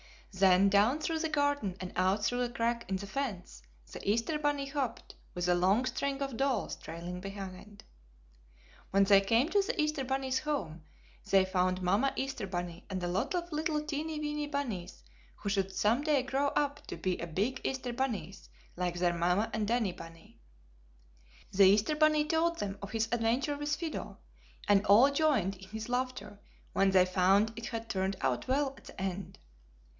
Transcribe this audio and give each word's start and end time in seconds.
Then 0.33 0.69
down 0.69 0.99
through 0.99 1.19
the 1.19 1.29
garden 1.29 1.75
and 1.79 1.91
out 1.95 2.25
through 2.25 2.41
a 2.41 2.49
crack 2.49 2.89
in 2.89 2.95
the 2.95 3.05
fence 3.05 3.61
the 3.91 4.09
Easter 4.09 4.39
bunny 4.39 4.65
hopped, 4.65 5.13
with 5.35 5.47
a 5.47 5.53
long 5.53 5.85
string 5.85 6.23
of 6.23 6.37
dolls 6.37 6.75
trailing 6.77 7.19
behind. 7.21 7.83
When 8.91 9.03
they 9.03 9.21
came 9.21 9.49
to 9.49 9.61
the 9.61 9.79
Easter 9.79 10.03
bunny's 10.03 10.39
home, 10.39 10.83
they 11.29 11.45
found 11.45 11.83
Mama 11.83 12.13
Easter 12.15 12.47
bunny 12.47 12.85
and 12.89 13.03
a 13.03 13.07
lot 13.07 13.35
of 13.35 13.51
little 13.51 13.79
teeny 13.83 14.19
weeny 14.19 14.47
bunnies 14.47 15.03
who 15.35 15.49
would 15.55 15.71
some 15.75 16.01
day 16.01 16.23
grow 16.23 16.47
up 16.47 16.87
to 16.87 16.97
be 16.97 17.17
big 17.17 17.61
Easter 17.63 17.93
bunnies 17.93 18.49
like 18.75 18.97
their 18.97 19.13
Mama 19.13 19.51
and 19.53 19.67
Daddy 19.67 19.91
bunny. 19.91 20.39
The 21.51 21.65
Easter 21.65 21.95
bunny 21.95 22.25
told 22.25 22.57
them 22.57 22.79
of 22.81 22.91
his 22.91 23.07
adventure 23.11 23.57
with 23.57 23.75
Fido, 23.75 24.17
and 24.67 24.83
all 24.87 25.11
joined 25.11 25.57
in 25.57 25.69
his 25.69 25.89
laughter 25.89 26.39
when 26.73 26.89
they 26.89 27.05
found 27.05 27.53
it 27.55 27.67
had 27.67 27.89
turned 27.89 28.15
out 28.21 28.47
well 28.47 28.73
at 28.77 28.85
the 28.85 28.99
end. 28.99 29.37